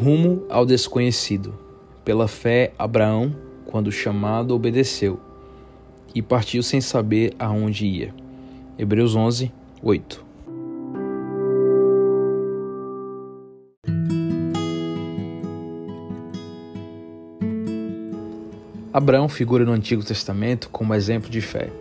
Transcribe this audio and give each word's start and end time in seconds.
Rumo 0.00 0.44
ao 0.48 0.64
desconhecido. 0.64 1.52
Pela 2.04 2.28
fé, 2.28 2.72
Abraão, 2.78 3.34
quando 3.66 3.90
chamado, 3.90 4.54
obedeceu 4.54 5.18
e 6.14 6.22
partiu 6.22 6.62
sem 6.62 6.80
saber 6.80 7.34
aonde 7.36 7.84
ia. 7.84 8.14
Hebreus 8.78 9.16
11, 9.16 9.50
8. 9.82 10.24
Abraão 18.92 19.28
figura 19.28 19.64
no 19.64 19.72
Antigo 19.72 20.04
Testamento 20.04 20.70
como 20.70 20.94
exemplo 20.94 21.28
de 21.28 21.40
fé. 21.40 21.72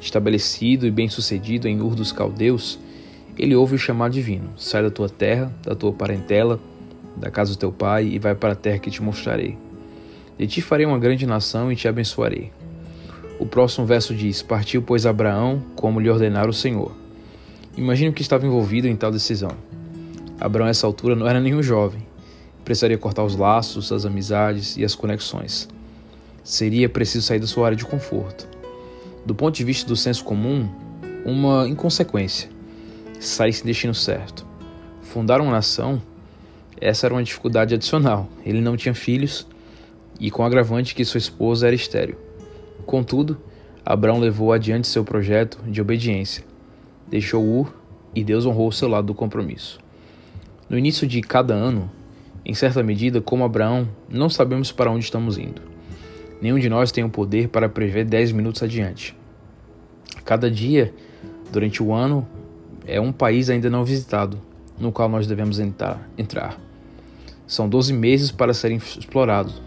Estabelecido 0.00 0.88
e 0.88 0.90
bem-sucedido 0.90 1.68
em 1.68 1.80
Ur 1.80 1.94
dos 1.94 2.10
Caldeus, 2.10 2.80
ele 3.38 3.54
ouve 3.54 3.76
o 3.76 3.78
chamado 3.78 4.12
divino: 4.12 4.50
sai 4.56 4.82
da 4.82 4.90
tua 4.90 5.08
terra, 5.08 5.52
da 5.62 5.76
tua 5.76 5.92
parentela, 5.92 6.58
da 7.18 7.30
casa 7.30 7.52
do 7.52 7.58
teu 7.58 7.72
pai 7.72 8.06
e 8.06 8.18
vai 8.18 8.34
para 8.34 8.52
a 8.52 8.56
terra 8.56 8.78
que 8.78 8.90
te 8.90 9.02
mostrarei. 9.02 9.58
De 10.38 10.46
ti 10.46 10.62
farei 10.62 10.86
uma 10.86 10.98
grande 10.98 11.26
nação 11.26 11.70
e 11.72 11.76
te 11.76 11.88
abençoarei. 11.88 12.52
O 13.38 13.46
próximo 13.46 13.86
verso 13.86 14.14
diz: 14.14 14.40
Partiu, 14.42 14.82
pois, 14.82 15.04
Abraão, 15.04 15.62
como 15.74 16.00
lhe 16.00 16.08
ordenara 16.08 16.48
o 16.48 16.52
Senhor. 16.52 16.92
Imagino 17.76 18.12
que 18.12 18.22
estava 18.22 18.46
envolvido 18.46 18.88
em 18.88 18.96
tal 18.96 19.10
decisão. 19.10 19.52
Abraão, 20.40 20.66
a 20.66 20.70
essa 20.70 20.86
altura, 20.86 21.14
não 21.14 21.26
era 21.26 21.40
nenhum 21.40 21.62
jovem. 21.62 22.06
Precisaria 22.64 22.98
cortar 22.98 23.24
os 23.24 23.36
laços, 23.36 23.90
as 23.92 24.04
amizades 24.04 24.76
e 24.76 24.84
as 24.84 24.94
conexões. 24.94 25.68
Seria 26.44 26.88
preciso 26.88 27.26
sair 27.26 27.38
da 27.38 27.46
sua 27.46 27.66
área 27.66 27.76
de 27.76 27.84
conforto. 27.84 28.48
Do 29.24 29.34
ponto 29.34 29.54
de 29.54 29.64
vista 29.64 29.86
do 29.86 29.96
senso 29.96 30.24
comum, 30.24 30.68
uma 31.24 31.68
inconsequência. 31.68 32.48
Sair 33.20 33.52
sem 33.52 33.64
destino 33.66 33.94
certo. 33.94 34.46
Fundar 35.02 35.40
uma 35.40 35.52
nação 35.52 36.00
essa 36.80 37.06
era 37.06 37.14
uma 37.14 37.22
dificuldade 37.22 37.74
adicional. 37.74 38.28
Ele 38.44 38.60
não 38.60 38.76
tinha 38.76 38.94
filhos 38.94 39.46
e 40.20 40.30
com 40.30 40.42
o 40.42 40.46
agravante 40.46 40.94
que 40.94 41.04
sua 41.04 41.18
esposa 41.18 41.66
era 41.66 41.76
estéril. 41.76 42.16
Contudo, 42.86 43.38
Abraão 43.84 44.18
levou 44.18 44.52
adiante 44.52 44.86
seu 44.86 45.04
projeto 45.04 45.58
de 45.66 45.80
obediência. 45.80 46.44
Deixou 47.08 47.44
Ur 47.44 47.74
e 48.14 48.22
Deus 48.22 48.44
honrou 48.44 48.68
o 48.68 48.72
seu 48.72 48.88
lado 48.88 49.06
do 49.06 49.14
compromisso. 49.14 49.78
No 50.68 50.76
início 50.76 51.06
de 51.06 51.20
cada 51.20 51.54
ano, 51.54 51.90
em 52.44 52.54
certa 52.54 52.82
medida, 52.82 53.20
como 53.20 53.44
Abraão, 53.44 53.88
não 54.08 54.28
sabemos 54.28 54.72
para 54.72 54.90
onde 54.90 55.04
estamos 55.04 55.38
indo. 55.38 55.62
Nenhum 56.40 56.58
de 56.58 56.68
nós 56.68 56.92
tem 56.92 57.04
o 57.04 57.08
poder 57.10 57.48
para 57.48 57.68
prever 57.68 58.04
10 58.04 58.32
minutos 58.32 58.62
adiante. 58.62 59.16
Cada 60.24 60.50
dia, 60.50 60.94
durante 61.50 61.82
o 61.82 61.92
ano, 61.92 62.26
é 62.86 63.00
um 63.00 63.12
país 63.12 63.50
ainda 63.50 63.68
não 63.68 63.84
visitado, 63.84 64.38
no 64.78 64.92
qual 64.92 65.08
nós 65.08 65.26
devemos 65.26 65.58
entrar. 65.58 66.08
entrar. 66.16 66.67
São 67.48 67.66
12 67.66 67.94
meses 67.94 68.30
para 68.30 68.52
serem 68.52 68.76
explorados. 68.76 69.62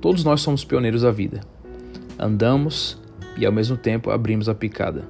Todos 0.00 0.22
nós 0.22 0.40
somos 0.40 0.64
pioneiros 0.64 1.02
da 1.02 1.10
vida. 1.10 1.40
Andamos 2.16 2.96
e 3.36 3.44
ao 3.44 3.50
mesmo 3.50 3.76
tempo 3.76 4.08
abrimos 4.08 4.48
a 4.48 4.54
picada. 4.54 5.04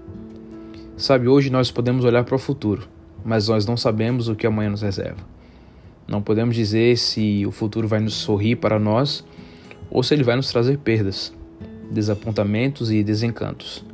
Sabe, 0.97 1.29
hoje 1.29 1.51
nós 1.51 1.71
podemos 1.71 2.07
olhar 2.07 2.25
para 2.25 2.35
o 2.35 2.39
futuro, 2.39 2.89
mas 3.23 3.49
nós 3.49 3.67
não 3.67 3.77
sabemos 3.77 4.27
o 4.27 4.35
que 4.35 4.47
amanhã 4.47 4.71
nos 4.71 4.81
reserva. 4.81 5.21
Não 6.09 6.23
podemos 6.23 6.57
dizer 6.57 6.97
se 6.97 7.45
o 7.47 7.51
futuro 7.51 7.87
vai 7.87 8.01
nos 8.01 8.15
sorrir 8.15 8.57
para 8.57 8.79
nós 8.79 9.23
ou 9.91 10.03
se 10.03 10.15
ele 10.15 10.25
vai 10.25 10.37
nos 10.37 10.51
trazer 10.51 10.79
perdas, 10.79 11.31
desapontamentos 11.91 12.91
e 12.91 13.05
desencantos. 13.05 13.85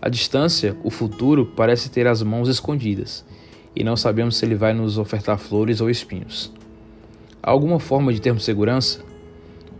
À 0.00 0.08
distância, 0.08 0.76
o 0.82 0.90
futuro 0.90 1.46
parece 1.54 1.88
ter 1.88 2.08
as 2.08 2.20
mãos 2.20 2.48
escondidas 2.48 3.24
e 3.76 3.84
não 3.84 3.96
sabemos 3.96 4.36
se 4.36 4.44
ele 4.44 4.56
vai 4.56 4.74
nos 4.74 4.98
ofertar 4.98 5.38
flores 5.38 5.80
ou 5.80 5.88
espinhos. 5.88 6.52
Há 7.44 7.50
alguma 7.50 7.80
forma 7.80 8.12
de 8.12 8.20
termos 8.20 8.44
segurança? 8.44 9.04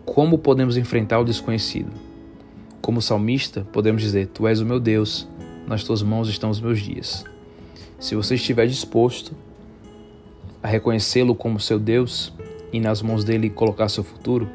Como 0.05 0.37
podemos 0.37 0.77
enfrentar 0.77 1.21
o 1.21 1.25
desconhecido? 1.25 1.93
Como 2.81 3.01
salmista, 3.01 3.65
podemos 3.73 4.03
dizer: 4.03 4.27
Tu 4.35 4.49
és 4.49 4.59
o 4.59 4.67
meu 4.67 4.81
Deus, 4.81 5.29
nas 5.65 5.85
tuas 5.85 6.03
mãos 6.03 6.29
estão 6.29 6.51
os 6.51 6.61
meus 6.61 6.81
dias. 6.81 7.25
Se 8.01 8.17
você 8.17 8.35
estiver 8.35 8.67
disposto 8.67 9.33
a 10.61 10.67
reconhecê-lo 10.67 11.37
como 11.37 11.61
seu 11.61 11.79
Deus 11.79 12.33
e 12.73 12.81
nas 12.81 13.01
mãos 13.01 13.23
dele 13.23 13.49
colocar 13.49 13.89
seu 13.89 14.03
futuro, 14.03 14.49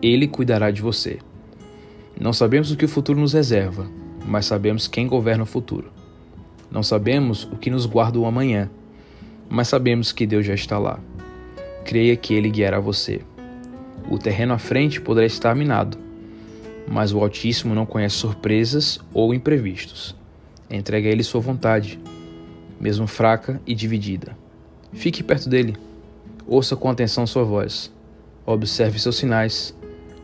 ele 0.00 0.26
cuidará 0.26 0.70
de 0.70 0.80
você. 0.80 1.18
Não 2.18 2.32
sabemos 2.32 2.70
o 2.70 2.76
que 2.76 2.86
o 2.86 2.88
futuro 2.88 3.20
nos 3.20 3.34
reserva, 3.34 3.86
mas 4.24 4.46
sabemos 4.46 4.88
quem 4.88 5.06
governa 5.06 5.42
o 5.42 5.46
futuro. 5.46 5.92
Não 6.70 6.82
sabemos 6.82 7.44
o 7.52 7.56
que 7.56 7.68
nos 7.68 7.84
guarda 7.84 8.18
o 8.18 8.24
amanhã, 8.24 8.70
mas 9.46 9.68
sabemos 9.68 10.10
que 10.10 10.26
Deus 10.26 10.46
já 10.46 10.54
está 10.54 10.78
lá 10.78 11.00
creia 11.90 12.14
que 12.14 12.32
ele 12.32 12.48
guiará 12.48 12.78
você. 12.78 13.20
O 14.08 14.16
terreno 14.16 14.52
à 14.52 14.58
frente 14.58 15.00
poderá 15.00 15.26
estar 15.26 15.56
minado, 15.56 15.98
mas 16.86 17.12
o 17.12 17.18
Altíssimo 17.18 17.74
não 17.74 17.84
conhece 17.84 18.14
surpresas 18.14 19.00
ou 19.12 19.34
imprevistos. 19.34 20.14
Entregue 20.70 21.08
a 21.08 21.10
ele 21.10 21.24
sua 21.24 21.40
vontade, 21.40 21.98
mesmo 22.78 23.08
fraca 23.08 23.60
e 23.66 23.74
dividida. 23.74 24.38
Fique 24.92 25.20
perto 25.20 25.48
dele. 25.48 25.76
Ouça 26.46 26.76
com 26.76 26.88
atenção 26.88 27.26
sua 27.26 27.42
voz. 27.42 27.92
Observe 28.46 29.00
seus 29.00 29.16
sinais. 29.16 29.76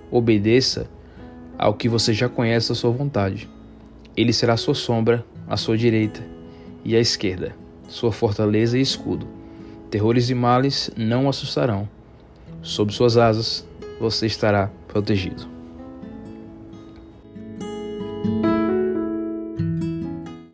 Obedeça 0.09 0.89
ao 1.59 1.75
que 1.75 1.89
você 1.89 2.15
já 2.15 2.29
conhece 2.29 2.69
da 2.69 2.77
sua 2.77 2.93
vontade. 2.93 3.49
Ele 4.17 4.33
será 4.33 4.57
sua 4.57 4.75
sombra, 4.77 5.27
à 5.49 5.57
sua 5.57 5.77
direita 5.77 6.25
e 6.85 6.95
à 6.95 7.01
esquerda, 7.01 7.57
sua 7.89 8.13
fortaleza 8.13 8.79
e 8.79 8.81
escudo. 8.81 9.27
Terrores 9.91 10.31
e 10.31 10.35
males 10.35 10.91
não 10.97 11.27
o 11.27 11.29
assustarão. 11.29 11.89
Sob 12.63 12.93
suas 12.93 13.17
asas 13.17 13.67
você 14.01 14.27
estará 14.27 14.71
protegido. 14.89 15.56